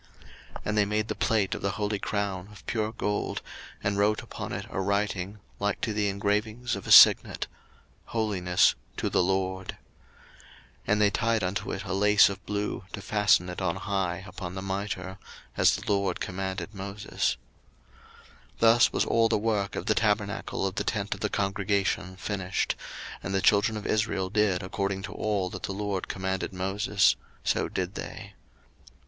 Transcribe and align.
02:039:030 0.53 0.61
And 0.65 0.77
they 0.79 0.85
made 0.85 1.07
the 1.09 1.13
plate 1.13 1.53
of 1.53 1.61
the 1.61 1.71
holy 1.77 1.99
crown 1.99 2.47
of 2.51 2.65
pure 2.65 2.91
gold, 2.91 3.43
and 3.83 3.99
wrote 3.99 4.23
upon 4.23 4.51
it 4.51 4.65
a 4.71 4.81
writing, 4.81 5.37
like 5.59 5.79
to 5.81 5.93
the 5.93 6.09
engravings 6.09 6.75
of 6.75 6.87
a 6.87 6.91
signet, 6.91 7.45
HOLINESS 8.05 8.73
TO 8.97 9.11
THE 9.11 9.21
LORD. 9.21 9.77
02:039:031 10.87 10.87
And 10.87 11.01
they 11.01 11.09
tied 11.11 11.43
unto 11.43 11.71
it 11.71 11.83
a 11.83 11.93
lace 11.93 12.29
of 12.29 12.43
blue, 12.47 12.83
to 12.93 13.01
fasten 13.03 13.47
it 13.47 13.61
on 13.61 13.75
high 13.75 14.23
upon 14.25 14.55
the 14.55 14.63
mitre; 14.63 15.19
as 15.55 15.75
the 15.75 15.85
LORD 15.85 16.19
commanded 16.19 16.73
Moses. 16.73 17.37
02:039:032 18.53 18.57
Thus 18.57 18.91
was 18.91 19.05
all 19.05 19.29
the 19.29 19.37
work 19.37 19.75
of 19.75 19.85
the 19.85 19.93
tabernacle 19.93 20.65
of 20.65 20.73
the 20.73 20.83
tent 20.83 21.13
of 21.13 21.19
the 21.19 21.29
congregation 21.29 22.15
finished: 22.15 22.75
and 23.21 23.35
the 23.35 23.39
children 23.43 23.77
of 23.77 23.85
Israel 23.85 24.31
did 24.31 24.63
according 24.63 25.03
to 25.03 25.13
all 25.13 25.51
that 25.51 25.61
the 25.61 25.73
LORD 25.73 26.07
commanded 26.07 26.53
Moses, 26.53 27.15
so 27.43 27.69
did 27.69 27.93
they. 27.93 28.33